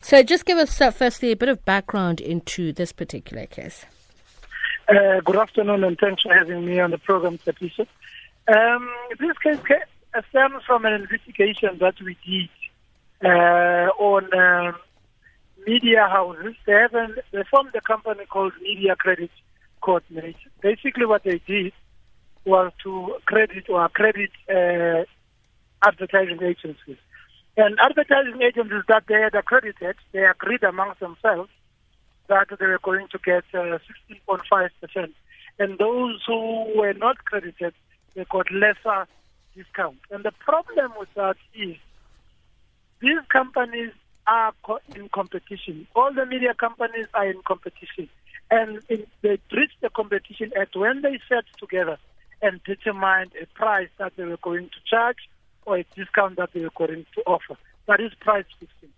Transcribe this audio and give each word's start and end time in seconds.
So, 0.00 0.22
just 0.22 0.44
give 0.44 0.58
us 0.58 0.80
uh, 0.80 0.90
firstly 0.90 1.32
a 1.32 1.36
bit 1.36 1.48
of 1.48 1.64
background 1.64 2.20
into 2.20 2.72
this 2.72 2.92
particular 2.92 3.46
case. 3.46 3.84
Uh, 4.88 5.20
good 5.24 5.36
afternoon, 5.36 5.84
and 5.84 5.98
thanks 5.98 6.22
for 6.22 6.32
having 6.32 6.64
me 6.64 6.80
on 6.80 6.90
the 6.90 6.98
program, 6.98 7.38
Patricia. 7.38 7.86
Um, 8.46 8.88
this 9.18 9.36
case 9.38 9.58
stems 10.30 10.62
from 10.66 10.84
an 10.84 10.94
investigation 10.94 11.76
that 11.80 11.94
we 12.00 12.16
did 12.26 12.48
uh, 13.24 13.90
on 13.98 14.32
um, 14.32 14.76
media 15.66 16.06
houses. 16.08 16.54
They, 16.66 16.72
have 16.72 16.94
an, 16.94 17.16
they 17.32 17.42
formed 17.50 17.74
a 17.74 17.80
company 17.80 18.24
called 18.26 18.52
Media 18.62 18.96
Credit 18.96 19.30
Coordination. 19.82 20.50
Basically, 20.62 21.04
what 21.04 21.24
they 21.24 21.40
did 21.46 21.72
was 22.44 22.72
to 22.84 23.16
credit 23.26 23.68
or 23.68 23.88
credit 23.90 24.30
uh, 24.48 25.04
advertising 25.86 26.42
agencies. 26.42 26.96
And 27.58 27.76
advertising 27.80 28.40
agencies 28.40 28.84
that 28.86 29.02
they 29.08 29.20
had 29.20 29.34
accredited, 29.34 29.96
they 30.12 30.24
agreed 30.24 30.62
amongst 30.62 31.00
themselves 31.00 31.50
that 32.28 32.46
they 32.56 32.66
were 32.66 32.78
going 32.80 33.08
to 33.08 33.18
get 33.18 33.42
uh, 33.52 33.78
16.5%. 34.08 35.12
And 35.58 35.76
those 35.76 36.22
who 36.24 36.72
were 36.76 36.92
not 36.92 37.24
credited, 37.24 37.74
they 38.14 38.24
got 38.30 38.46
lesser 38.52 39.08
discount. 39.56 39.98
And 40.08 40.24
the 40.24 40.30
problem 40.30 40.92
with 41.00 41.08
that 41.16 41.36
is 41.52 41.74
these 43.00 43.18
companies 43.28 43.90
are 44.28 44.52
co- 44.62 44.78
in 44.94 45.08
competition. 45.08 45.88
All 45.96 46.14
the 46.14 46.26
media 46.26 46.54
companies 46.54 47.06
are 47.12 47.28
in 47.28 47.42
competition. 47.44 48.08
And 48.52 48.82
in, 48.88 49.04
they 49.22 49.40
reached 49.50 49.80
the 49.80 49.90
competition 49.90 50.52
at 50.56 50.68
when 50.76 51.02
they 51.02 51.18
sat 51.28 51.44
together 51.58 51.98
and 52.40 52.62
determined 52.62 53.32
a 53.42 53.46
price 53.46 53.88
that 53.98 54.12
they 54.16 54.26
were 54.26 54.38
going 54.40 54.68
to 54.68 54.76
charge 54.88 55.28
or 55.68 55.78
a 55.78 55.84
discount 55.94 56.36
that 56.36 56.50
they 56.54 56.60
were 56.60 56.70
going 56.74 57.04
to 57.14 57.20
offer. 57.26 57.56
That 57.86 58.00
is 58.00 58.12
price 58.20 58.46
fixing. 58.58 58.88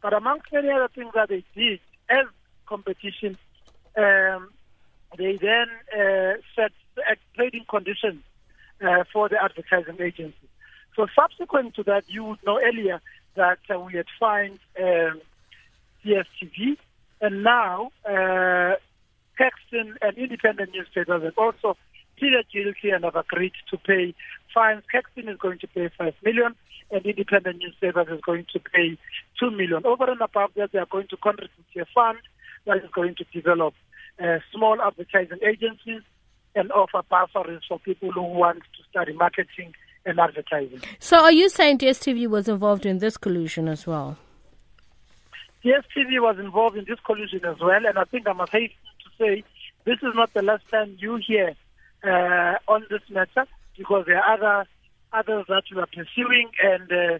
But 0.00 0.12
amongst 0.12 0.52
many 0.52 0.70
other 0.70 0.88
things 0.94 1.10
that 1.14 1.28
they 1.28 1.44
did 1.54 1.80
as 2.08 2.26
competition, 2.66 3.36
um, 3.96 4.50
they 5.18 5.36
then 5.36 5.66
uh, 5.92 6.34
set 6.54 6.72
trading 7.34 7.64
conditions 7.68 8.22
uh, 8.80 9.04
for 9.12 9.28
the 9.28 9.42
advertising 9.42 10.00
agencies. 10.00 10.48
So 10.96 11.06
subsequent 11.14 11.74
to 11.74 11.82
that, 11.84 12.04
you 12.08 12.24
would 12.24 12.38
know 12.46 12.60
earlier 12.60 13.00
that 13.34 13.58
uh, 13.74 13.78
we 13.80 13.94
had 13.94 14.06
fined 14.18 14.58
um, 14.80 15.20
DSTV, 16.04 16.76
and 17.20 17.42
now 17.42 17.90
uh, 18.04 18.76
Caxton 19.36 19.96
and 20.00 20.16
independent 20.16 20.70
newspapers 20.74 21.22
have 21.22 21.38
also 21.38 21.76
pleaded 22.18 22.46
guilty 22.52 22.90
and 22.90 23.04
have 23.04 23.16
agreed 23.16 23.52
to 23.70 23.78
pay 23.78 24.14
fines. 24.52 24.82
Caxton 24.90 25.28
is 25.28 25.38
going 25.38 25.58
to 25.60 25.66
pay 25.66 25.90
five 25.96 26.14
million, 26.22 26.54
and 26.90 27.04
independent 27.04 27.58
newspapers 27.58 28.08
is 28.10 28.20
going 28.20 28.46
to 28.52 28.60
pay 28.60 28.98
two 29.38 29.50
million. 29.50 29.84
Over 29.84 30.10
and 30.10 30.20
above 30.20 30.50
that, 30.56 30.72
they 30.72 30.78
are 30.78 30.86
going 30.86 31.08
to 31.08 31.16
contribute 31.16 31.50
to 31.74 31.80
a 31.80 31.86
fund 31.94 32.18
that 32.66 32.78
is 32.78 32.90
going 32.94 33.14
to 33.16 33.24
develop 33.32 33.74
uh, 34.22 34.38
small 34.52 34.80
advertising 34.82 35.38
agencies 35.42 36.02
and 36.54 36.70
offer 36.72 37.02
bursaries 37.08 37.62
for 37.68 37.78
people 37.78 38.10
who 38.12 38.22
want 38.22 38.58
to 38.58 38.82
study 38.90 39.12
marketing 39.12 39.74
and 40.04 40.18
advertising. 40.18 40.80
So, 40.98 41.18
are 41.18 41.32
you 41.32 41.48
saying 41.48 41.78
DSTV 41.78 42.26
was 42.28 42.48
involved 42.48 42.86
in 42.86 42.98
this 42.98 43.16
collusion 43.16 43.68
as 43.68 43.86
well? 43.86 44.16
DSTV 45.64 46.20
was 46.20 46.38
involved 46.38 46.76
in 46.76 46.84
this 46.88 46.98
collusion 47.04 47.44
as 47.44 47.58
well, 47.60 47.84
and 47.86 47.98
I 47.98 48.04
think 48.04 48.26
I 48.26 48.32
must 48.32 48.52
hasten 48.52 48.76
to 49.04 49.10
say 49.18 49.44
this 49.84 49.98
is 49.98 50.14
not 50.14 50.32
the 50.32 50.42
last 50.42 50.68
time 50.70 50.96
you 50.98 51.16
hear 51.16 51.54
uh, 52.02 52.56
on 52.66 52.86
this 52.90 53.02
matter 53.10 53.46
because 53.76 54.04
there 54.06 54.18
are 54.18 54.34
other 54.34 54.68
others 55.12 55.44
that 55.48 55.62
we 55.74 55.80
are 55.80 55.86
pursuing, 55.86 56.50
and 56.62 56.90
uh, 56.92 57.18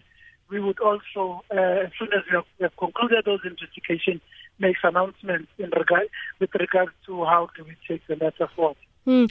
we 0.49 0.59
would 0.59 0.79
also, 0.79 1.43
uh, 1.51 1.85
as 1.85 1.91
soon 1.97 2.09
as 2.13 2.23
we 2.29 2.35
have, 2.35 2.45
we 2.59 2.63
have 2.63 2.77
concluded 2.77 3.25
those 3.25 3.41
investigations, 3.43 4.21
make 4.59 4.77
announcements 4.83 5.49
in 5.57 5.69
regard 5.75 6.07
with 6.39 6.51
to 6.51 7.25
how 7.25 7.49
do 7.57 7.63
we 7.63 7.75
take 7.87 8.05
the 8.07 8.15
matter 8.15 8.47
forward. 8.55 8.77
Hmm. 9.05 9.25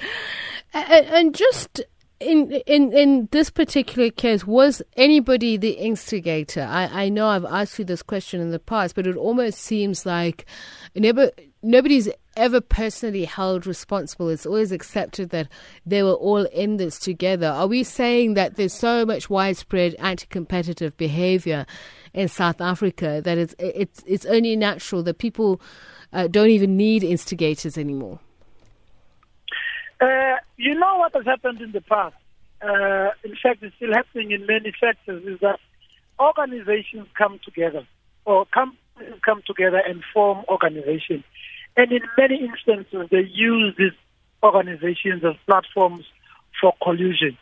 And 0.72 1.34
just 1.34 1.82
in 2.20 2.52
in 2.67 2.92
in 2.92 3.28
this 3.33 3.50
particular 3.50 4.11
case, 4.11 4.46
was 4.46 4.83
anybody 4.96 5.56
the 5.56 5.72
instigator? 5.72 6.62
I, 6.62 7.05
I 7.05 7.08
know 7.08 7.28
I've 7.28 7.45
asked 7.45 7.78
you 7.78 7.84
this 7.84 8.02
question 8.02 8.40
in 8.40 8.50
the 8.50 8.58
past, 8.58 8.95
but 8.95 9.06
it 9.06 9.16
almost 9.16 9.58
seems 9.58 10.05
like 10.05 10.46
never 10.95 11.30
nobody's 11.62 12.08
ever 12.36 12.60
personally 12.60 13.24
held 13.24 13.66
responsible. 13.66 14.28
It's 14.28 14.46
always 14.46 14.72
accepted 14.72 15.30
that 15.30 15.48
they 15.84 16.02
were 16.02 16.14
all 16.14 16.44
in 16.46 16.76
this 16.76 16.98
together. 16.98 17.48
Are 17.48 17.66
we 17.66 17.84
saying 17.84 18.34
that 18.34 18.56
there's 18.56 18.72
so 18.72 19.04
much 19.04 19.28
widespread 19.28 19.94
anti-competitive 19.98 20.96
behavior 20.96 21.66
in 22.14 22.28
South 22.28 22.60
Africa 22.60 23.20
that 23.24 23.38
it's 23.38 23.54
it's 23.58 24.02
it's 24.06 24.26
only 24.26 24.56
natural 24.56 25.02
that 25.04 25.18
people 25.18 25.60
uh, 26.12 26.26
don't 26.28 26.50
even 26.50 26.76
need 26.76 27.04
instigators 27.04 27.77
anymore? 27.77 28.20
Uh, 30.00 30.36
you 30.56 30.74
know 30.74 30.96
what 30.96 31.14
has 31.14 31.27
happened 31.27 31.60
in 31.60 31.72
the 31.72 31.80
past? 31.82 32.14
Uh, 32.62 33.10
in 33.24 33.36
fact, 33.42 33.62
it's 33.62 33.74
still 33.77 33.92
happening 33.92 34.30
in 34.32 34.46
many 34.46 34.72
sectors, 34.80 35.22
is 35.24 35.40
that 35.40 35.58
organizations 36.18 37.06
come 37.16 37.38
together 37.44 37.86
or 38.24 38.44
companies 38.46 38.78
come 39.24 39.42
together 39.46 39.78
and 39.78 40.02
form 40.12 40.44
organizations. 40.48 41.24
And 41.77 41.92
in 41.92 42.02
many 42.18 42.40
instances, 42.44 43.08
they 43.11 43.28
use 43.33 43.74
these 43.78 43.92
organizations 44.42 45.24
as 45.24 45.34
platforms 45.46 46.05
for 46.61 46.74
collusion. 46.83 47.36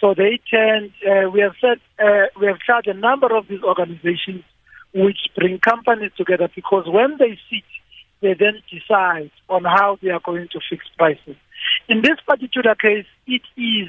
So 0.00 0.14
they 0.14 0.40
tend, 0.50 0.92
uh, 1.06 1.30
we 1.30 1.40
have 1.40 1.54
said, 1.60 1.78
uh, 1.98 2.26
we 2.38 2.46
have 2.46 2.58
charged 2.58 2.88
a 2.88 2.94
number 2.94 3.34
of 3.34 3.48
these 3.48 3.62
organizations 3.62 4.44
which 4.94 5.18
bring 5.34 5.58
companies 5.58 6.12
together 6.16 6.48
because 6.54 6.86
when 6.86 7.16
they 7.18 7.38
sit, 7.50 7.64
they 8.20 8.34
then 8.34 8.62
decide 8.70 9.30
on 9.48 9.64
how 9.64 9.98
they 10.02 10.10
are 10.10 10.20
going 10.20 10.48
to 10.52 10.60
fix 10.70 10.84
prices. 10.96 11.36
In 11.88 12.02
this 12.02 12.18
particular 12.26 12.74
case, 12.74 13.06
it 13.26 13.42
is 13.56 13.88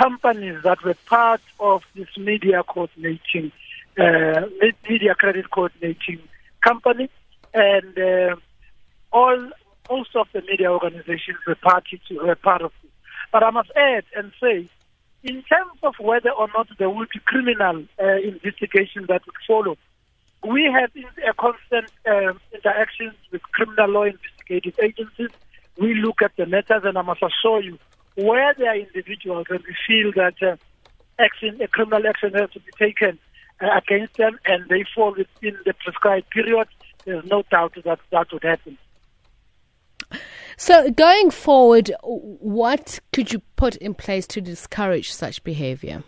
companies 0.00 0.62
that 0.62 0.82
were 0.84 0.96
part 1.06 1.40
of 1.58 1.82
this 1.94 2.08
media 2.18 2.62
coordinating, 2.62 3.52
uh, 3.98 4.42
media 4.88 5.14
credit 5.14 5.50
coordinating 5.50 6.20
company, 6.62 7.08
and 7.54 7.98
uh, 7.98 8.36
all 9.12 9.50
most 9.90 10.14
of 10.16 10.26
the 10.32 10.42
media 10.42 10.70
organizations 10.70 11.38
were 11.46 11.54
party 11.54 12.00
to 12.08 12.18
were 12.18 12.34
part 12.34 12.62
of 12.62 12.72
it. 12.82 12.90
But 13.32 13.42
I 13.42 13.50
must 13.50 13.70
add 13.76 14.04
and 14.14 14.32
say, 14.40 14.68
in 15.22 15.42
terms 15.42 15.78
of 15.82 15.94
whether 15.98 16.30
or 16.30 16.48
not 16.56 16.68
there 16.78 16.90
will 16.90 17.06
be 17.12 17.20
criminal 17.24 17.84
uh, 18.00 18.16
investigation 18.16 19.06
that 19.08 19.24
would 19.26 19.36
follow, 19.46 19.76
we 20.46 20.70
have 20.72 20.90
a 21.28 21.32
constant 21.34 21.90
uh, 22.06 22.34
interactions 22.52 23.14
with 23.32 23.42
criminal 23.52 23.90
law 23.90 24.04
investigative 24.04 24.74
agencies 24.82 25.30
we 25.78 25.94
look 25.94 26.22
at 26.22 26.32
the 26.36 26.46
matters, 26.46 26.82
and 26.84 26.96
I 26.96 27.02
must 27.02 27.22
assure 27.22 27.62
you, 27.62 27.78
where 28.16 28.54
there 28.54 28.70
are 28.70 28.76
individuals 28.76 29.46
and 29.50 29.60
we 29.60 29.76
feel 29.86 30.12
that 30.12 30.34
uh, 30.42 30.56
action, 31.18 31.60
a 31.60 31.68
criminal 31.68 32.06
action 32.06 32.32
has 32.34 32.50
to 32.52 32.60
be 32.60 32.72
taken 32.78 33.18
against 33.60 34.16
them, 34.16 34.38
and 34.44 34.68
they 34.68 34.84
fall 34.94 35.14
within 35.16 35.58
the 35.64 35.74
prescribed 35.74 36.28
period, 36.30 36.68
there's 37.04 37.24
no 37.24 37.42
doubt 37.50 37.74
that 37.84 37.98
that 38.10 38.32
would 38.32 38.42
happen. 38.42 38.76
So, 40.56 40.90
going 40.90 41.30
forward, 41.30 41.90
what 42.02 42.98
could 43.12 43.32
you 43.32 43.40
put 43.56 43.76
in 43.76 43.94
place 43.94 44.26
to 44.28 44.40
discourage 44.40 45.12
such 45.12 45.44
behavior? 45.44 46.02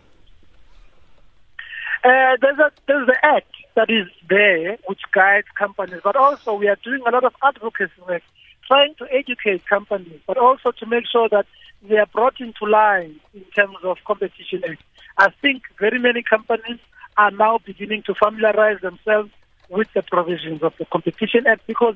Uh, 2.03 2.37
there's 2.41 2.57
a 2.59 2.71
there's 2.87 3.07
the 3.07 3.17
act 3.23 3.51
that 3.75 3.89
is 3.89 4.07
there 4.29 4.77
which 4.87 5.01
guides 5.13 5.47
companies, 5.57 6.01
but 6.03 6.15
also 6.15 6.53
we 6.55 6.67
are 6.67 6.77
doing 6.83 7.01
a 7.05 7.11
lot 7.11 7.23
of 7.23 7.33
advocacy 7.43 7.91
work 8.07 8.23
trying 8.67 8.95
to 8.95 9.05
educate 9.11 9.65
companies, 9.67 10.19
but 10.27 10.37
also 10.37 10.71
to 10.71 10.85
make 10.85 11.05
sure 11.11 11.27
that 11.29 11.45
they 11.87 11.97
are 11.97 12.05
brought 12.07 12.39
into 12.39 12.65
line 12.65 13.19
in 13.33 13.43
terms 13.55 13.77
of 13.83 13.97
competition 14.05 14.63
act. 14.67 14.81
I 15.17 15.29
think 15.41 15.63
very 15.79 15.99
many 15.99 16.23
companies 16.23 16.79
are 17.19 17.31
now 17.31 17.59
beginning 17.65 18.01
to 18.03 18.15
familiarize 18.15 18.79
themselves 18.81 19.29
with 19.69 19.89
the 19.93 20.01
provisions 20.01 20.63
of 20.63 20.73
the 20.79 20.85
Competition 20.85 21.45
Act 21.45 21.67
because 21.67 21.95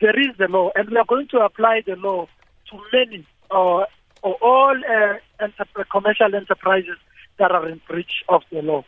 there 0.00 0.18
is 0.18 0.36
the 0.38 0.46
law, 0.46 0.70
and 0.76 0.88
we 0.88 0.96
are 0.96 1.04
going 1.04 1.26
to 1.28 1.38
apply 1.38 1.82
the 1.84 1.96
law 1.96 2.28
to 2.70 2.78
many 2.92 3.26
or, 3.50 3.88
or 4.22 4.34
all 4.40 4.76
uh, 4.76 5.48
commercial 5.90 6.32
enterprises 6.34 6.96
that 7.38 7.50
are 7.50 7.68
in 7.68 7.80
breach 7.88 8.22
of 8.28 8.42
the 8.52 8.62
law. 8.62 8.84